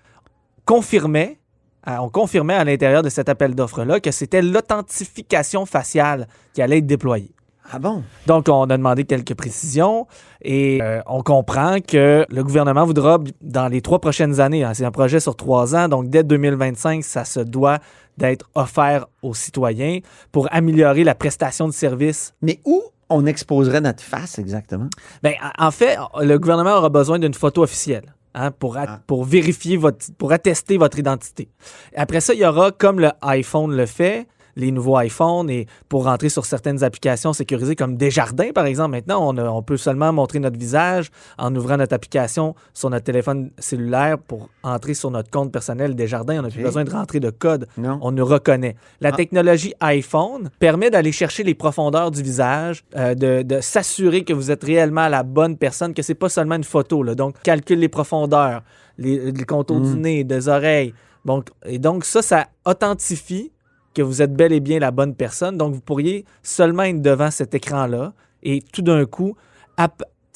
confirmait, 0.65 1.41
euh, 1.89 1.97
on 1.99 2.09
confirmait 2.09 2.55
à 2.55 2.63
l'intérieur 2.63 3.03
de 3.03 3.09
cet 3.09 3.29
appel 3.29 3.57
d'offres-là 3.57 3.99
que 3.99 4.13
c'était 4.13 4.43
l'authentification 4.43 5.67
faciale 5.67 6.29
qui 6.55 6.63
allait 6.63 6.79
être 6.79 6.87
déployée. 6.87 7.35
Ah 7.75 7.79
bon? 7.79 8.03
Donc, 8.27 8.49
on 8.49 8.65
a 8.65 8.77
demandé 8.77 9.05
quelques 9.05 9.35
précisions 9.35 10.07
et 10.43 10.81
euh, 10.83 11.01
on 11.07 11.23
comprend 11.23 11.79
que 11.81 12.27
le 12.29 12.45
gouvernement 12.45 12.85
voudra, 12.85 13.19
dans 13.41 13.69
les 13.69 13.81
trois 13.81 13.99
prochaines 13.99 14.41
années, 14.41 14.63
hein, 14.63 14.75
c'est 14.75 14.85
un 14.85 14.91
projet 14.91 15.21
sur 15.21 15.35
trois 15.37 15.75
ans, 15.75 15.89
donc 15.89 16.09
dès 16.11 16.23
2025, 16.23 17.03
ça 17.03 17.25
se 17.25 17.41
doit 17.41 17.79
d'être 18.19 18.51
offert 18.55 19.07
aux 19.23 19.33
citoyens 19.35 20.01
pour 20.33 20.49
améliorer 20.53 21.03
la 21.03 21.15
prestation 21.15 21.67
de 21.67 21.73
services. 21.73 22.35
Mais 22.43 22.61
où 22.67 22.83
on 23.09 23.25
exposerait 23.25 23.81
notre 23.81 24.03
face 24.03 24.39
exactement? 24.39 24.89
Ben, 25.23 25.33
en 25.59 25.71
fait, 25.71 25.97
le 26.21 26.37
gouvernement 26.39 26.77
aura 26.77 26.91
besoin 26.91 27.19
d'une 27.19 27.35
photo 27.35 27.63
officielle. 27.63 28.15
hein, 28.35 28.51
pour, 28.51 28.79
Ah. 28.79 28.99
pour 29.07 29.25
vérifier 29.25 29.77
votre, 29.77 30.07
pour 30.17 30.33
attester 30.33 30.79
votre 30.79 30.99
identité. 30.99 31.51
Après 31.95 32.21
ça, 32.23 32.33
il 32.33 32.41
y 32.41 32.47
aura, 32.47 32.71
comme 32.71 32.99
le 32.99 33.11
iPhone 33.21 33.77
le 33.77 33.85
fait, 33.85 34.27
les 34.57 34.71
nouveaux 34.71 34.99
iPhones 35.01 35.49
et 35.51 35.67
pour 35.89 36.05
rentrer 36.05 36.29
sur 36.29 36.45
certaines 36.45 36.85
applications 36.85 37.33
sécurisées 37.33 37.77
comme 37.77 37.97
Desjardins, 37.97 38.53
par 38.55 38.67
exemple. 38.67 38.91
Maintenant, 38.91 39.27
on, 39.29 39.37
a- 39.39 39.49
on 39.49 39.63
peut 39.63 39.77
seulement 39.77 40.13
montrer 40.13 40.39
notre 40.41 40.59
visage 40.59 41.11
en 41.39 41.55
ouvrant 41.57 41.77
notre 41.77 41.95
application 41.95 42.55
sur 42.75 42.91
notre 42.91 43.05
téléphone 43.05 43.51
cellulaire 43.59 44.19
pour 44.19 44.49
entrer 44.63 44.95
sur 44.95 45.11
notre 45.11 45.31
compte 45.31 45.51
personnel 45.53 45.95
Desjardins. 45.95 46.39
On 46.41 46.43
n'a 46.43 46.51
plus 46.51 46.63
besoin 46.63 46.85
de 46.85 46.91
rentrer 46.91 47.21
de 47.21 47.31
code. 47.31 47.67
Non. 47.79 47.99
On 48.03 48.13
nous 48.13 48.25
reconnaît. 48.27 48.77
La 49.01 49.09
Ah. 49.11 49.13
technologie 49.13 49.75
iPhone 49.81 50.51
permet 50.59 50.91
d'aller 50.91 51.13
chercher 51.13 51.43
les 51.45 51.55
profondeurs 51.55 52.11
du 52.11 52.23
visage, 52.23 52.85
euh, 52.97 53.15
de, 53.15 53.43
de 53.43 53.61
s'assurer 53.61 54.25
que 54.25 54.33
vous 54.33 54.51
êtes 54.51 54.65
réellement 54.65 55.09
la 55.09 55.23
bonne 55.23 55.57
personne, 55.57 55.95
que 55.95 56.03
c'est 56.03 56.15
pas 56.15 56.29
seulement 56.29 56.57
une 56.57 56.65
photo. 56.65 57.03
Là. 57.03 57.15
Donc, 57.15 57.37
calcule 57.43 57.79
les 57.79 57.89
profondeurs, 57.89 58.63
les, 58.99 59.33
les 59.33 59.45
contours 59.45 59.81
du 59.81 59.91
Mm. 59.97 60.01
nez, 60.01 60.25
des 60.25 60.49
oreilles. 60.49 60.93
Donc, 61.25 61.49
et 61.65 61.79
donc, 61.79 62.05
ça, 62.05 62.21
ça 62.21 62.47
authentifie 62.67 63.53
que 63.95 64.03
vous 64.03 64.23
êtes 64.23 64.33
bel 64.35 64.53
et 64.53 64.61
bien 64.61 64.79
la 64.79 64.91
bonne 64.91 65.15
personne. 65.15 65.57
Donc, 65.57 65.75
vous 65.75 65.81
pourriez 65.81 66.25
seulement 66.43 66.85
être 66.85 67.01
devant 67.03 67.31
cet 67.31 67.55
écran-là 67.55 68.13
et 68.43 68.61
tout 68.73 68.83
d'un 68.83 69.05
coup, 69.07 69.35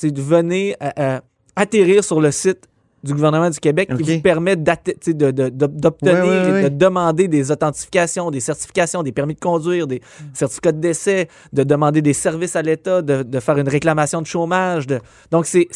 venez 0.02 0.76
euh, 0.82 0.90
euh, 0.98 1.20
atterrir 1.56 2.04
sur 2.04 2.20
le 2.20 2.30
site 2.30 2.68
du 3.04 3.12
gouvernement 3.14 3.50
du 3.50 3.60
Québec 3.60 3.88
qui 3.96 4.02
vous 4.16 4.20
permet 4.20 4.56
de- 4.56 5.30
de- 5.30 5.66
d'obtenir 5.66 6.14
Ouais, 6.14 6.28
ouais, 6.28 6.48
et 6.48 6.52
ouais. 6.52 6.70
de 6.70 6.76
demander 6.76 7.28
des 7.28 7.50
authentifications, 7.52 8.30
des 8.32 8.40
certifications, 8.40 9.02
des 9.04 9.12
permis 9.12 9.34
de 9.34 9.40
conduire, 9.40 9.86
des 9.86 10.00
certificats 10.34 10.72
de 10.72 10.80
décès, 10.80 11.28
de 11.52 11.62
demander 11.62 12.02
des 12.02 12.14
services 12.14 12.56
à 12.56 12.62
l'État, 12.62 13.02
de, 13.02 13.22
de 13.22 13.40
faire 13.40 13.58
une 13.58 13.68
réclamation 13.68 14.20
de 14.22 14.26
chômage. 14.26 14.86
de- 14.88 14.98
Donc, 15.30 15.46
c'est 15.46 15.68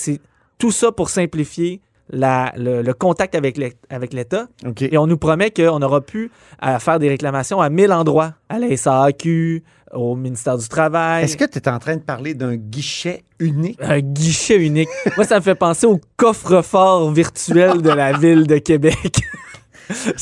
tout 0.58 0.72
ça 0.72 0.90
pour 0.90 1.08
simplifier 1.08 1.80
la- 2.12 2.52
le, 2.56 2.82
le 2.82 2.94
contact 2.94 3.34
avec 3.34 3.56
l'É- 3.56 3.74
avec 3.88 4.12
l'État. 4.12 4.46
Et 4.80 4.98
on 4.98 5.06
nous 5.06 5.16
promet 5.18 5.50
qu'on 5.50 5.80
aura 5.82 6.00
pu 6.00 6.30
à 6.60 6.78
faire 6.78 6.98
des 6.98 7.08
réclamations 7.08 7.60
à 7.60 7.70
1000 7.70 7.92
endroits, 7.92 8.34
à 8.48 8.58
la 8.58 8.76
SAQ, 8.76 9.62
au 9.92 10.14
ministère 10.16 10.56
du 10.58 10.68
Travail. 10.68 11.24
Est-ce 11.24 11.36
que 11.36 11.44
tu 11.44 11.58
es 11.58 11.68
en 11.68 11.78
train 11.78 11.96
de 11.96 12.02
parler 12.02 12.34
d'un 12.34 12.54
guichet 12.56 13.24
unique? 13.38 13.78
Un 13.82 14.00
guichet 14.00 14.56
unique. 14.56 14.88
Moi, 15.16 15.24
ça 15.26 15.36
me 15.36 15.40
fait 15.42 15.54
penser 15.56 15.86
au 15.86 16.00
coffre-fort 16.16 17.10
virtuel 17.12 17.82
de 17.82 17.90
la 17.90 18.12
ville 18.12 18.46
de 18.46 18.58
Québec. 18.58 19.20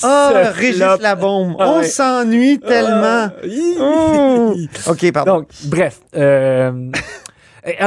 Ah, 0.02 0.30
Ce 0.32 0.58
Régis 0.58 0.76
flop. 0.82 0.96
Labombe, 1.02 1.56
Ah 1.60 1.72
on 1.72 1.78
ouais. 1.80 1.84
s'ennuie 1.84 2.58
tellement. 2.58 3.28
Oh. 3.78 4.54
OK, 4.88 5.12
pardon. 5.12 5.34
Donc, 5.40 5.48
bref. 5.66 6.00
euh, 6.16 6.90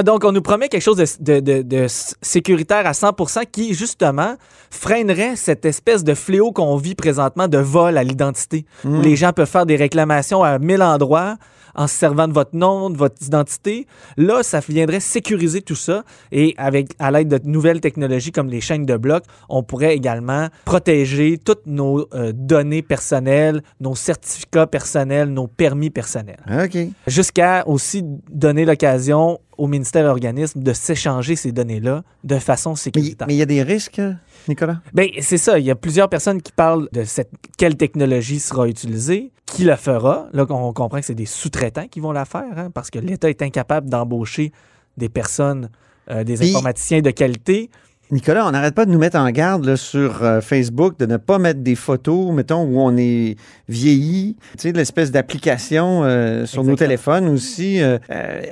donc, 0.04 0.24
on 0.26 0.32
nous 0.32 0.42
promet 0.42 0.70
quelque 0.70 0.82
chose 0.82 0.98
de, 0.98 1.06
de- 1.20 1.40
de- 1.40 1.62
de 1.62 1.78
s- 1.84 2.16
sécuritaire 2.22 2.86
à 2.86 2.92
100% 2.94 3.46
qui, 3.52 3.74
justement, 3.74 4.36
freinerait 4.70 5.36
cette 5.36 5.66
espèce 5.66 6.04
de 6.04 6.14
fléau 6.14 6.52
qu'on 6.52 6.76
vit 6.78 6.96
présentement 6.96 7.48
de 7.48 7.58
vol 7.58 7.98
à 7.98 8.04
l'identité, 8.04 8.66
où 8.86 9.02
les 9.02 9.16
gens 9.16 9.34
peuvent 9.34 9.50
faire 9.50 9.66
des 9.66 9.76
réclamations 9.76 10.44
à 10.44 10.60
mille 10.60 10.82
endroits 10.84 11.36
en 11.74 11.88
se 11.88 11.96
servant 11.96 12.28
de 12.28 12.34
votre 12.34 12.54
nom, 12.54 12.90
de 12.90 12.98
votre 12.98 13.16
identité. 13.26 13.88
Là, 14.18 14.44
ça 14.44 14.60
viendrait 14.60 15.00
sécuriser 15.00 15.62
tout 15.62 15.76
ça 15.76 16.04
et 16.34 16.54
avec 16.58 16.90
à 17.00 17.12
l'aide 17.12 17.30
de 17.30 17.40
nouvelles 17.50 17.80
technologies 17.80 18.34
comme 18.34 18.50
les 18.50 18.60
chaînes 18.60 18.86
de 18.86 18.98
blocs, 18.98 19.24
on 19.48 19.64
pourrait 19.64 19.96
également 19.96 20.48
protéger 20.66 21.38
toutes 21.38 21.66
nos 21.68 22.08
euh, 22.14 22.34
données 22.36 22.82
personnelles, 22.82 23.62
nos 23.80 23.96
certificats 23.96 24.68
personnels, 24.68 25.30
nos 25.30 25.48
permis 25.48 25.90
personnels 25.92 26.40
OK. 26.62 26.78
jusqu'à 27.08 27.64
aussi 27.68 28.04
donner 28.30 28.66
l'occasion 28.66 29.40
au 29.62 29.68
ministère 29.68 30.06
organisme 30.06 30.64
de 30.64 30.74
s'échanger 30.74 31.36
ces 31.36 31.52
données-là 31.52 32.04
de 32.24 32.40
façon 32.40 32.74
sécuritaire. 32.74 33.28
mais 33.28 33.36
il 33.36 33.38
y 33.38 33.44
a 33.44 33.46
des 33.46 33.62
risques, 33.62 34.02
Nicolas? 34.48 34.82
Ben, 34.92 35.08
c'est 35.22 35.38
ça. 35.38 35.60
Il 35.60 35.66
y 35.66 35.70
a 35.70 35.76
plusieurs 35.76 36.10
personnes 36.10 36.42
qui 36.42 36.52
parlent 36.52 36.90
de 36.94 37.04
cette, 37.04 37.30
quelle 37.60 37.78
technologie 37.78 38.40
sera 38.40 38.68
utilisée, 38.68 39.32
qui 39.46 39.64
la 39.64 39.78
fera. 39.78 40.30
Là, 40.34 40.48
on 40.50 40.74
comprend 40.74 41.00
que 41.00 41.06
c'est 41.06 41.14
des 41.14 41.28
sous-traitants 41.28 41.88
qui 41.88 42.00
vont 42.00 42.12
la 42.12 42.26
faire, 42.26 42.58
hein, 42.58 42.72
parce 42.74 42.90
que 42.90 42.98
l'État 42.98 43.30
est 43.30 43.44
incapable 43.44 43.88
d'embaucher 43.88 44.52
des 44.98 45.10
personnes, 45.10 45.70
euh, 46.10 46.24
des 46.24 46.42
informaticiens 46.42 47.02
de 47.02 47.12
qualité. 47.12 47.70
Nicolas, 48.12 48.46
on 48.46 48.52
n'arrête 48.52 48.76
pas 48.76 48.86
de 48.86 48.92
nous 48.92 49.00
mettre 49.00 49.18
en 49.18 49.30
garde 49.32 49.64
là, 49.64 49.78
sur 49.78 50.22
euh, 50.24 50.42
Facebook 50.42 51.00
de 51.00 51.06
ne 51.06 51.16
pas 51.16 51.40
mettre 51.40 51.62
des 51.62 51.76
photos, 51.76 52.34
mettons, 52.34 52.64
où 52.64 52.80
on 52.80 52.98
est 52.98 53.38
vieilli. 53.70 54.36
Tu 54.54 54.60
sais, 54.60 54.72
l'espèce 54.74 55.12
d'application 55.12 56.04
euh, 56.04 56.46
sur 56.46 56.66
nos 56.66 56.76
téléphones 56.76 57.30
aussi. 57.30 57.82
euh, 57.82 57.98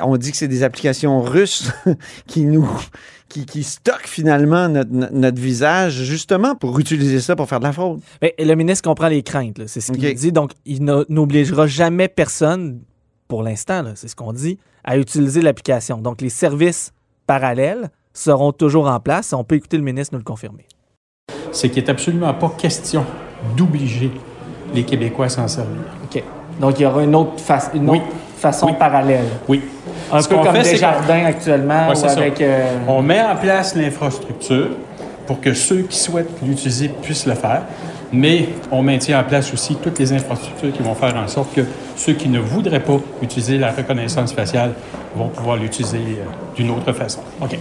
on 0.02 0.16
dit 0.16 0.32
que 0.32 0.38
c'est 0.38 0.48
des 0.48 0.64
applications 0.64 1.22
russes 1.22 1.72
qui 2.28 2.46
nous. 2.46 2.70
Qui, 3.28 3.46
qui 3.46 3.62
stockent 3.62 4.08
finalement 4.08 4.68
notre, 4.70 5.40
visage, 5.40 5.94
justement 5.94 6.56
pour 6.56 6.80
utiliser 6.80 7.20
ça 7.20 7.36
pour 7.36 7.48
faire 7.48 7.60
de 7.60 7.66
la 7.66 7.72
fraude. 7.72 8.00
Ben, 8.22 8.32
le 8.40 8.56
ministre 8.56 8.90
comprend 8.90 9.08
les 9.08 9.22
craintes, 9.22 9.62
c'est 9.68 9.82
ce 9.82 9.92
qu'il 9.92 10.16
dit. 10.16 10.32
Donc, 10.32 10.54
il 10.66 10.84
n'obligera 10.84 11.68
jamais 11.68 12.08
personne, 12.08 12.80
pour 13.28 13.44
l'instant, 13.44 13.84
c'est 13.94 14.08
ce 14.08 14.16
qu'on 14.16 14.34
dit, 14.34 14.58
à 14.84 14.98
utiliser 14.98 15.44
l'application. 15.44 16.00
Donc, 16.00 16.22
les 16.22 16.30
services 16.30 16.92
parallèles 17.28 17.92
seront 18.20 18.52
toujours 18.52 18.88
en 18.90 19.00
place. 19.00 19.34
On 19.34 19.44
peut 19.44 19.56
écouter 19.56 19.78
le 19.78 19.84
ministre 19.84 20.14
nous 20.14 20.20
le 20.20 20.24
confirmer. 20.26 20.66
c'est 21.52 21.70
qu'il 21.70 21.84
n'est 21.84 21.90
absolument 21.90 22.34
pas 22.34 22.50
question 22.58 23.04
d'obliger 23.58 24.12
les 24.74 24.84
Québécois 24.84 25.26
à 25.26 25.30
s'en 25.30 25.48
servir. 25.48 25.82
OK. 26.04 26.24
Donc, 26.60 26.80
il 26.80 26.84
y 26.84 26.86
aura 26.86 27.04
une 27.04 27.16
autre, 27.16 27.40
fa- 27.42 27.72
une 27.74 27.90
Oui. 27.90 27.98
autre 27.98 28.08
façon 28.38 28.68
Oui. 28.68 28.74
parallèle. 28.78 29.26
Oui. 29.48 29.62
Un 30.12 30.22
Ce 30.22 30.28
peu 30.30 30.36
qu'on 30.36 30.44
comme 30.44 30.56
fait, 30.56 30.64
c'est 30.64 30.72
Desjardins 30.74 31.26
actuellement, 31.26 31.88
Ouais, 31.88 31.92
ou 31.94 31.96
c'est 31.96 32.10
ça. 32.10 32.20
avec... 32.20 32.40
euh, 32.42 32.78
On 32.88 33.02
met 33.02 33.22
en 33.22 33.36
place 33.36 33.76
l'infrastructure 33.76 34.68
pour 35.26 35.40
que 35.40 35.54
ceux 35.54 35.84
qui 35.84 35.98
souhaitent 35.98 36.30
l'utiliser 36.44 36.90
puissent 36.90 37.26
le 37.28 37.36
faire, 37.36 37.64
mais 38.12 38.50
on 38.72 38.82
maintient 38.84 39.20
en 39.20 39.24
place 39.24 39.54
aussi 39.54 39.76
toutes 39.76 39.98
les 40.00 40.12
infrastructures 40.14 40.72
qui 40.74 40.82
vont 40.84 40.96
faire 40.96 41.16
en 41.16 41.28
sorte 41.28 41.54
que 41.54 41.62
ceux 41.96 42.14
qui 42.14 42.28
ne 42.28 42.40
voudraient 42.40 42.80
pas 42.84 42.98
utiliser 43.22 43.58
la 43.58 43.72
reconnaissance 43.72 44.34
faciale 44.34 44.74
vont 45.16 45.30
pouvoir 45.30 45.58
l'utiliser 45.58 45.98
euh, 46.20 46.26
d'une 46.56 46.72
autre 46.72 46.92
façon. 46.94 47.22
OK. 47.42 47.58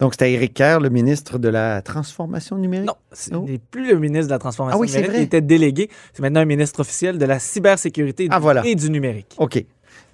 Donc, 0.00 0.12
c'était 0.14 0.32
Éric 0.32 0.54
Kerr, 0.54 0.78
le 0.80 0.90
ministre 0.90 1.38
de 1.38 1.48
la 1.48 1.82
Transformation 1.82 2.56
numérique? 2.56 2.86
Non, 2.86 2.94
ce 3.12 3.34
Oh. 3.34 3.44
n'est 3.48 3.58
plus 3.58 3.88
le 3.92 3.98
ministre 3.98 4.28
de 4.28 4.32
la 4.32 4.38
Transformation 4.38 4.78
Ah 4.78 4.80
oui, 4.80 4.88
c'est 4.88 4.98
numérique. 4.98 5.12
vrai. 5.12 5.22
Il 5.22 5.26
était 5.26 5.40
délégué. 5.40 5.90
C'est 6.12 6.22
maintenant 6.22 6.40
un 6.40 6.44
ministre 6.44 6.80
officiel 6.80 7.18
de 7.18 7.24
la 7.24 7.38
cybersécurité 7.40 8.28
Ah, 8.30 8.38
voilà. 8.38 8.64
et 8.64 8.74
du 8.76 8.90
numérique. 8.90 9.34
OK. 9.38 9.64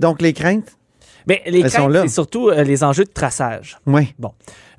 Donc, 0.01 0.23
les 0.23 0.33
craintes? 0.33 0.77
Mais 1.27 1.43
les 1.47 1.61
Elles 1.61 1.71
craintes, 1.71 1.93
c'est 2.03 2.09
surtout 2.09 2.49
euh, 2.51 2.63
les 2.65 2.85
enjeux 2.85 3.05
de 3.05 3.11
traçage. 3.11 3.79
Oui. 3.87 4.15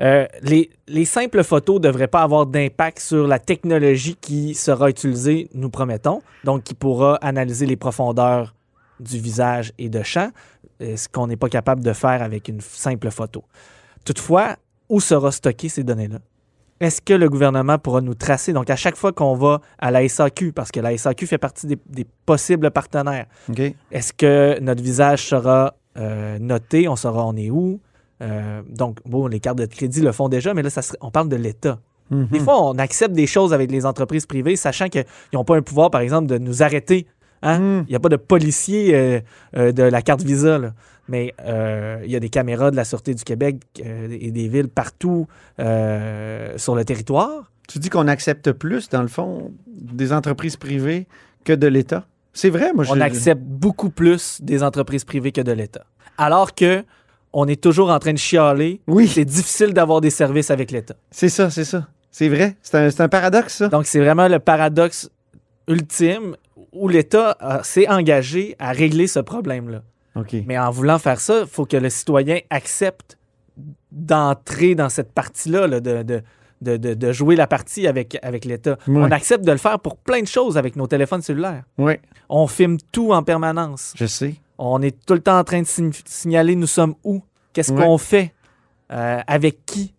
Euh, 0.02 0.28
les, 0.44 0.70
les 0.88 1.06
simples 1.06 1.44
photos 1.44 1.76
ne 1.78 1.82
devraient 1.82 2.08
pas 2.08 2.22
avoir 2.22 2.46
d'impact 2.46 3.00
sur 3.00 3.26
la 3.28 3.40
technologie 3.40 4.16
qui 4.20 4.54
sera 4.54 4.90
utilisée, 4.90 5.50
nous 5.56 5.70
promettons, 5.72 6.22
donc 6.44 6.64
qui 6.64 6.74
pourra 6.76 7.16
analyser 7.22 7.66
les 7.66 7.78
profondeurs 7.78 8.54
du 9.00 9.18
visage 9.20 9.72
et 9.80 9.90
de 9.90 10.04
champ, 10.04 10.30
euh, 10.82 10.96
ce 10.98 11.08
qu'on 11.10 11.26
n'est 11.28 11.36
pas 11.36 11.50
capable 11.50 11.84
de 11.84 11.94
faire 11.94 12.22
avec 12.22 12.48
une 12.48 12.62
simple 12.62 13.10
photo. 13.10 13.44
Toutefois, 14.04 14.56
où 14.90 15.00
sera 15.00 15.32
stocké 15.32 15.70
ces 15.70 15.84
données-là? 15.84 16.20
Est-ce 16.82 17.02
que 17.02 17.14
le 17.14 17.30
gouvernement 17.30 17.78
pourra 17.78 18.02
nous 18.02 18.16
tracer? 18.16 18.52
Donc, 18.52 18.70
à 18.70 18.76
chaque 18.76 18.98
fois 18.98 19.14
qu'on 19.14 19.34
va 19.36 19.62
à 19.80 19.92
la 19.92 20.08
SAQ, 20.08 20.52
parce 20.52 20.72
que 20.72 20.82
la 20.82 20.98
SAQ 20.98 21.26
fait 21.26 21.38
partie 21.38 21.68
des, 21.68 21.78
des 21.88 22.06
possibles 22.26 22.70
partenaires, 22.72 23.28
est-ce 23.92 24.12
que 24.12 24.60
notre 24.60 24.84
visage 24.84 25.26
sera 25.26 25.76
euh, 25.98 26.38
noté? 26.40 26.90
On 26.90 26.98
saura 26.98 27.26
on 27.26 27.36
est 27.38 27.50
où? 27.50 27.80
Euh, 28.22 28.62
donc, 28.70 29.00
bon, 29.06 29.28
les 29.28 29.40
cartes 29.40 29.58
de 29.58 29.66
crédit 29.66 30.02
le 30.02 30.12
font 30.12 30.28
déjà, 30.28 30.54
mais 30.54 30.64
là, 30.64 30.70
ça 30.70 30.82
serait- 30.82 30.98
on 31.02 31.12
parle 31.12 31.30
de 31.30 31.38
l'État. 31.38 31.80
Mhm. 32.12 32.28
Des 32.28 32.40
fois, 32.40 32.62
on 32.62 32.78
accepte 32.78 33.14
des 33.14 33.26
choses 33.26 33.54
avec 33.54 33.72
les 33.72 33.86
entreprises 33.86 34.26
privées, 34.26 34.56
sachant 34.58 34.90
qu'ils 34.90 35.06
n'ont 35.34 35.44
pas 35.46 35.56
un 35.56 35.62
pouvoir, 35.62 35.90
par 35.90 36.02
exemple, 36.02 36.28
de 36.28 36.38
nous 36.38 36.62
arrêter. 36.62 37.08
Hein? 37.46 37.60
Mhm. 37.60 37.86
Il 37.88 37.92
n'y 37.92 37.96
a 37.96 38.00
pas 38.00 38.10
de 38.10 38.16
policier 38.16 38.96
euh, 38.96 39.20
euh, 39.56 39.72
de 39.72 39.84
la 39.84 40.02
carte 40.02 40.22
Visa, 40.22 40.58
là. 40.58 40.74
mais 41.08 41.34
euh, 41.46 42.02
il 42.04 42.12
y 42.12 42.16
a 42.16 42.20
des 42.20 42.30
caméras 42.30 42.72
de 42.72 42.76
la 42.76 42.84
Sûreté 42.84 43.14
du 43.14 43.24
Québec 43.24 43.58
et 43.78 44.32
des 44.32 44.48
villes 44.48 44.70
partout 44.70 45.28
sur 45.58 46.76
le 46.76 46.84
territoire. 46.84 47.52
Tu 47.68 47.80
dis 47.80 47.90
qu'on 47.90 48.08
accepte 48.08 48.52
plus, 48.52 48.90
dans 48.90 49.02
le 49.02 49.08
fond, 49.08 49.52
des 49.68 50.14
entreprises 50.14 50.56
privées 50.56 51.08
que 51.44 51.54
de 51.54 51.68
l'État? 51.68 52.06
C'est 52.32 52.50
vrai, 52.50 52.74
moi, 52.74 52.84
je... 52.84 52.92
On 52.92 53.00
accepte 53.00 53.42
beaucoup 53.42 53.90
plus 53.90 54.42
des 54.42 54.62
entreprises 54.62 55.06
privées 55.06 55.32
que 55.32 55.42
de 55.42 55.52
l'État. 55.52 55.86
Alors 56.18 56.54
que 56.54 56.84
on 57.38 57.48
est 57.48 57.62
toujours 57.62 57.90
en 57.90 58.00
train 58.00 58.14
de 58.14 58.18
chialer. 58.18 58.82
Oui. 58.88 59.08
C'est 59.08 59.26
difficile 59.26 59.74
d'avoir 59.74 60.00
des 60.00 60.10
services 60.10 60.52
avec 60.52 60.72
l'État. 60.72 60.96
C'est 61.12 61.28
ça, 61.28 61.50
c'est 61.50 61.66
ça. 61.66 61.88
C'est 62.10 62.30
vrai. 62.30 62.56
C'est 62.62 62.78
un, 62.78 62.90
c'est 62.90 63.02
un 63.02 63.10
paradoxe, 63.10 63.56
ça. 63.56 63.68
Donc, 63.68 63.86
c'est 63.86 64.00
vraiment 64.00 64.30
le 64.30 64.40
paradoxe 64.40 65.10
ultime 65.68 66.38
où 66.76 66.88
l'État 66.88 67.38
euh, 67.42 67.64
s'est 67.64 67.88
engagé 67.90 68.56
à 68.60 68.72
régler 68.72 69.08
ce 69.08 69.20
problème-là. 69.20 69.82
Mais 70.48 70.58
en 70.58 70.70
voulant 70.72 71.00
faire 71.00 71.20
ça, 71.20 71.42
il 71.42 71.48
faut 71.48 71.66
que 71.66 71.78
le 71.78 71.90
citoyen 71.90 72.40
accepte 72.50 73.18
d'entrer 73.92 74.76
dans 74.76 74.90
cette 74.90 75.12
partie-là, 75.14 75.68
là, 75.68 75.80
de, 75.80 76.04
de, 76.04 76.22
de, 76.62 76.78
de- 76.78 76.94
de 76.94 77.12
jouer 77.12 77.36
la 77.36 77.48
partie 77.48 77.88
avec, 77.88 78.18
avec 78.22 78.46
l'État. 78.46 78.78
On 78.88 79.12
accepte 79.12 79.44
de 79.46 79.52
le 79.52 79.58
faire 79.58 79.80
pour 79.80 79.98
plein 79.98 80.22
de 80.22 80.28
choses 80.28 80.58
avec 80.58 80.76
nos 80.76 80.88
téléphones 80.88 81.22
cellulaires. 81.22 81.64
Oui, 81.78 81.94
On 82.30 82.48
filme 82.48 82.78
tout 82.92 83.12
en 83.14 83.24
permanence. 83.24 83.94
je 83.96 84.06
sais. 84.06 84.36
On 84.58 84.82
est 84.82 84.96
tout 85.06 85.14
le 85.14 85.20
temps 85.22 85.38
en 85.40 85.44
train 85.44 85.62
de 85.62 85.68
sign- 85.68 85.92
signaler 86.06 86.56
nous 86.56 86.68
sommes 86.68 86.96
où, 87.04 87.22
qu'est-ce 87.54 87.74
qu'on 87.74 87.98
fait, 87.98 88.34
euh, 88.92 89.20
avec 89.28 89.66
qui. 89.66 89.94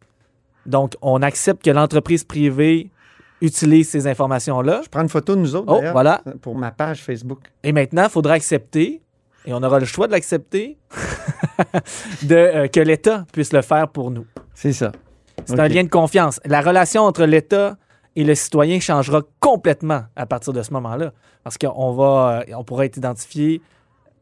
Donc, 0.65 0.95
on 1.03 1.21
accepte 1.23 1.63
que 1.65 1.71
l'entreprise 1.71 2.25
privée 2.25 2.91
utilise 3.41 3.89
ces 3.91 4.07
informations-là. 4.07 4.81
Je 4.85 4.89
prends 4.89 5.03
une 5.03 5.09
photo 5.09 5.35
de 5.35 5.41
nous 5.41 5.55
autres, 5.55 5.67
Oh, 5.73 5.83
voilà. 5.93 6.23
pour 6.41 6.57
ma 6.57 6.71
page 6.71 7.03
Facebook. 7.03 7.41
Et 7.63 7.73
maintenant, 7.73 8.05
il 8.05 8.11
faudra 8.11 8.35
accepter, 8.35 9.03
et 9.45 9.53
on 9.53 9.63
aura 9.63 9.79
le 9.79 9.85
choix 9.87 10.07
de 10.07 10.13
l'accepter, 10.13 10.79
de, 12.23 12.35
euh, 12.35 12.69
que 12.69 12.81
l'État 12.81 13.25
puisse 13.33 13.53
le 13.53 13.63
faire 13.63 13.89
pour 13.89 14.11
nous. 14.11 14.27
C'est 14.55 14.73
ça. 14.73 14.93
C'est 15.45 15.61
un 15.61 15.69
lien 15.69 15.85
de 15.85 15.89
confiance. 15.89 16.41
La 16.45 16.61
relation 16.61 17.03
entre 17.03 17.25
l'État 17.25 17.77
et 18.17 18.25
le 18.25 18.35
citoyen 18.35 18.81
changera 18.81 19.21
complètement 19.41 20.05
à 20.17 20.27
partir 20.27 20.53
de 20.53 20.63
ce 20.63 20.73
moment-là. 20.73 21.13
Parce 21.45 21.59
qu'on 21.59 21.93
va, 21.93 22.43
euh, 22.49 22.55
on 22.57 22.65
pourra 22.65 22.87
être 22.87 22.97
identifié 22.97 23.61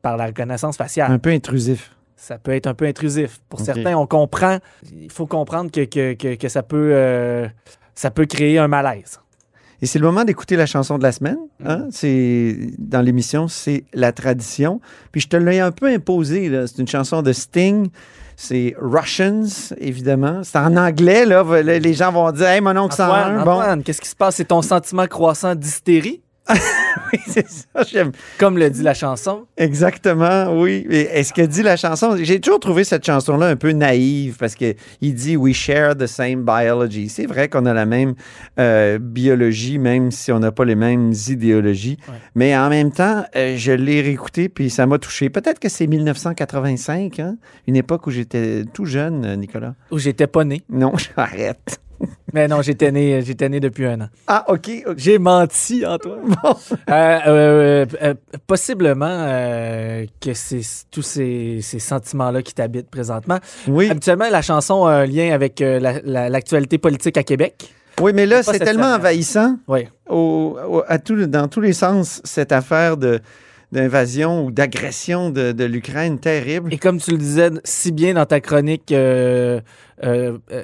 par 0.03 0.17
la 0.17 0.27
reconnaissance 0.27 0.77
faciale. 0.77 1.11
Un 1.11 1.19
peu 1.19 1.31
intrusif. 1.31 1.93
Ça 2.17 2.39
peut 2.39 2.53
être 2.53 2.67
un 2.67 2.75
peu 2.75 2.87
intrusif. 2.87 3.41
Pour 3.49 3.61
certains, 3.61 3.95
on 3.97 4.07
comprend. 4.07 4.59
Il 4.93 5.11
faut 5.11 5.27
comprendre 5.27 5.71
que, 5.71 5.85
que, 5.85 6.15
que, 6.15 6.35
que 6.35 6.49
ça, 6.49 6.63
peut, 6.63 6.91
euh, 6.93 7.47
ça 7.95 8.11
peut 8.11 8.27
créer 8.27 8.59
un 8.59 8.69
malaise. 8.69 9.21
Et 9.83 9.87
c'est 9.87 9.99
le 9.99 10.07
moment 10.07 10.25
d'écouter 10.25 10.57
la 10.57 10.67
chanson 10.67 10.97
de 10.99 11.03
la 11.03 11.13
semaine. 11.13 11.37
Hein? 11.65 11.89
C'est 11.91 12.57
dans 12.79 13.03
l'émission, 13.03 13.49
c'est 13.49 13.85
la 13.93 14.13
tradition. 14.13 14.81
Puis 15.13 15.21
je 15.21 15.29
te 15.29 15.37
l'ai 15.37 15.61
un 15.61 15.73
peu 15.73 15.87
imposé. 15.87 16.51
C'est 16.67 16.79
une 16.79 16.89
chanson 16.89 17.21
de 17.23 17.33
Sting. 17.33 17.89
C'est 18.37 18.75
Russians, 18.81 19.75
évidemment. 19.79 20.41
C'est 20.43 20.59
en 20.59 20.77
anglais, 20.77 21.25
là. 21.27 21.45
Les 21.63 21.95
gens 21.95 22.11
vont 22.13 22.31
dire 22.33 22.47
Hey, 22.47 22.61
mon 22.61 22.77
oncle 22.77 22.95
101. 22.95 23.07
Antoine, 23.09 23.45
Bon, 23.45 23.53
Antoine, 23.53 23.83
qu'est-ce 23.83 24.01
qui 24.01 24.09
se 24.09 24.17
passe? 24.17 24.37
C'est 24.37 24.47
ton 24.47 24.63
sentiment 24.63 25.07
croissant 25.07 25.55
d'hystérie, 25.55 26.23
oui, 27.15 27.21
c'est 27.27 27.49
ça, 27.49 27.83
j'aime. 27.87 28.13
comme 28.39 28.59
le 28.59 28.71
dit 28.71 28.83
la 28.83 28.95
chanson. 28.95 29.47
Exactement, 29.57 30.59
oui. 30.61 30.87
Et 30.91 31.03
Est-ce 31.03 31.33
que 31.33 31.43
dit 31.43 31.63
la 31.63 31.77
chanson? 31.77 32.17
J'ai 32.21 32.41
toujours 32.41 32.61
trouvé 32.61 32.85
cette 32.85 33.05
chanson-là 33.05 33.47
un 33.47 33.57
peu 33.57 33.71
naïve 33.71 34.37
parce 34.39 34.55
qu'il 34.55 34.75
dit 35.01 35.37
We 35.37 35.55
share 35.55 35.97
the 35.97 36.07
same 36.07 36.45
biology. 36.45 37.09
C'est 37.09 37.27
vrai 37.27 37.49
qu'on 37.49 37.67
a 37.67 37.75
la 37.75 37.87
même 37.87 38.15
euh, 38.59 38.99
biologie, 38.99 39.79
même 39.79 40.11
si 40.11 40.33
on 40.33 40.41
n'a 40.41 40.53
pas 40.53 40.65
les 40.65 40.75
mêmes 40.75 41.13
idéologies. 41.29 41.99
Ouais. 42.09 42.15
Mais 42.35 42.57
en 42.57 42.69
même 42.69 42.93
temps, 42.93 43.25
euh, 43.37 43.57
je 43.57 43.73
l'ai 43.73 44.01
réécouté 44.01 44.49
puis 44.49 44.71
ça 44.71 44.87
m'a 44.87 44.99
touché. 44.99 45.31
Peut-être 45.31 45.59
que 45.59 45.69
c'est 45.69 45.87
1985, 45.87 47.19
hein? 47.21 47.37
une 47.67 47.77
époque 47.77 48.07
où 48.07 48.11
j'étais 48.11 48.65
tout 48.73 48.85
jeune, 48.85 49.25
euh, 49.25 49.37
Nicolas. 49.37 49.75
Où 49.91 49.99
j'étais 49.99 50.27
pas 50.27 50.45
né. 50.45 50.63
Non, 50.69 50.93
j'arrête. 51.17 51.81
Mais 52.33 52.49
non, 52.49 52.63
j'étais 52.63 52.91
né, 52.93 53.23
j'étais 53.23 53.49
né 53.49 53.61
depuis 53.61 53.87
un 53.87 54.01
an. 54.03 54.09
Ah, 54.27 54.45
OK. 54.49 54.71
ok. 54.87 54.95
J'ai 54.97 55.19
menti, 55.19 55.85
Antoine. 55.87 56.21
Bon. 56.43 56.55
Euh, 56.91 57.19
euh, 57.27 57.87
euh, 58.03 58.15
possiblement 58.47 59.27
que 60.21 60.35
c'est 60.35 60.61
tous 60.91 61.03
ces, 61.03 61.61
ces 61.63 61.79
sentiments-là 61.79 62.43
qui 62.43 62.55
t'habitent 62.55 62.91
présentement. 62.91 63.39
Oui. 63.69 63.91
Habituellement, 63.91 64.29
la 64.31 64.43
chanson 64.43 64.85
a 64.85 64.93
un 64.93 65.07
lien 65.07 65.33
avec 65.33 65.61
la- 65.61 66.01
la- 66.03 66.29
l'actualité 66.29 66.79
politique 66.79 67.17
à 67.17 67.23
Québec. 67.23 67.73
oui, 68.01 68.13
mais 68.15 68.27
là, 68.27 68.43
c'est 68.43 68.59
tellement 68.59 68.95
envahissant. 68.95 69.57
Oui. 69.69 69.87
au- 70.09 70.59
au- 70.69 70.83
à 70.87 70.99
tout- 70.99 71.27
dans 71.27 71.49
tous 71.49 71.61
les 71.61 71.73
sens, 71.73 72.21
cette 72.25 72.53
affaire 72.53 72.97
de 72.97 73.21
d'invasion 73.75 74.45
ou 74.47 74.51
d'agression 74.51 75.29
de, 75.31 75.53
de 75.53 75.65
l'Ukraine 75.65 76.19
terrible. 76.19 76.73
Et 76.73 76.79
comme 76.79 76.99
tu 76.99 77.11
le 77.11 77.19
disais 77.19 77.51
si 77.65 77.93
bien 77.93 78.15
dans 78.15 78.25
ta 78.25 78.41
chronique 78.41 78.91
euh, 78.93 79.61
euh, 80.05 80.39
euh, 80.53 80.63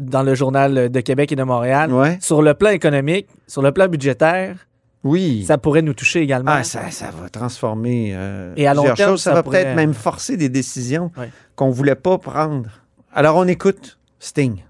dans 0.00 0.22
le 0.22 0.34
journal 0.34 0.90
de 0.90 1.00
Québec 1.00 1.30
et 1.32 1.36
de 1.36 1.42
Montréal, 1.44 1.92
Ouais. 1.92 2.18
sur 2.20 2.42
le 2.42 2.54
plan 2.54 2.70
économique, 2.70 3.28
sur 3.46 3.62
le 3.62 3.70
plan 3.72 3.86
budgétaire, 3.88 4.66
Oui. 5.04 5.44
ça 5.46 5.58
pourrait 5.58 5.82
nous 5.82 5.94
toucher 5.94 6.20
également. 6.20 6.50
ah, 6.54 6.64
ça, 6.64 6.90
ça 6.90 7.10
va 7.20 7.28
transformer 7.28 8.12
euh, 8.14 8.52
Et 8.56 8.66
à 8.66 8.74
long 8.74 8.82
plusieurs 8.82 8.96
terme, 8.96 9.10
choses. 9.12 9.22
Ça, 9.22 9.30
ça 9.30 9.34
va 9.36 9.42
pourrait- 9.42 9.62
peut-être 9.64 9.76
même 9.76 9.94
forcer 9.94 10.36
des 10.36 10.48
décisions 10.48 11.12
Ouais. 11.16 11.30
qu'on 11.54 11.68
ne 11.68 11.72
voulait 11.74 11.94
pas 11.94 12.18
prendre. 12.18 12.70
Alors, 13.14 13.36
on 13.36 13.46
écoute 13.46 13.98
Sting. 14.18 14.62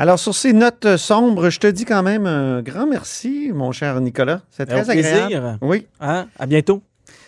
Alors, 0.00 0.18
sur 0.18 0.34
ces 0.34 0.54
notes 0.54 0.96
sombres, 0.96 1.50
je 1.50 1.58
te 1.60 1.66
dis 1.66 1.84
quand 1.84 2.02
même 2.02 2.24
un 2.24 2.62
grand 2.62 2.86
merci, 2.86 3.50
mon 3.54 3.70
cher 3.70 4.00
Nicolas. 4.00 4.40
C'est 4.50 4.66
Ben, 4.66 4.80
au 4.80 4.82
très 4.82 4.92
agréable. 4.92 5.26
plaisir. 5.26 5.58
Oui. 5.60 5.86
Hein? 6.00 6.26
À 6.38 6.46
bientôt. 6.46 6.80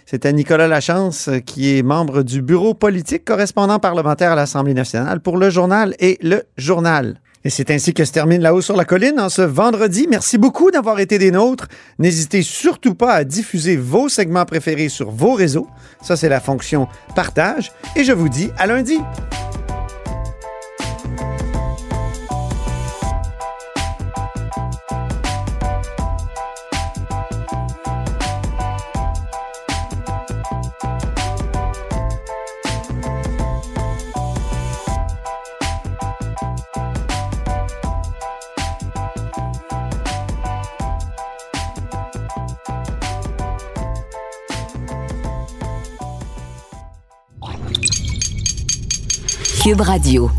C'était 0.06 0.32
Nicolas 0.32 0.68
Lachance, 0.68 1.28
euh, 1.28 1.40
qui 1.40 1.76
est 1.76 1.82
membre 1.82 2.22
du 2.22 2.40
bureau 2.40 2.72
politique 2.72 3.26
correspondant 3.26 3.78
parlementaire 3.78 4.32
à 4.32 4.36
l'Assemblée 4.36 4.72
nationale 4.72 5.20
pour 5.20 5.36
le 5.36 5.50
journal 5.50 5.94
et 5.98 6.18
le 6.22 6.44
journal. 6.56 7.20
Et 7.44 7.50
c'est 7.50 7.70
ainsi 7.70 7.92
que 7.92 8.06
se 8.06 8.12
termine 8.12 8.40
La 8.40 8.54
Haut 8.54 8.62
sur 8.62 8.74
la 8.74 8.86
Colline 8.86 9.20
en 9.20 9.28
ce 9.28 9.42
vendredi. 9.42 10.06
Merci 10.08 10.38
beaucoup 10.38 10.70
d'avoir 10.70 10.98
été 10.98 11.18
des 11.18 11.30
nôtres. 11.30 11.68
N'hésitez 11.98 12.40
surtout 12.40 12.94
pas 12.94 13.12
à 13.12 13.24
diffuser 13.24 13.76
vos 13.76 14.08
segments 14.08 14.46
préférés 14.46 14.88
sur 14.88 15.10
vos 15.10 15.34
réseaux. 15.34 15.66
Ça, 16.00 16.16
c'est 16.16 16.30
la 16.30 16.40
fonction 16.40 16.88
partage. 17.14 17.70
Et 17.96 18.04
je 18.04 18.12
vous 18.12 18.30
dis 18.30 18.48
à 18.56 18.66
lundi. 18.66 18.98
Radio. 49.80 50.30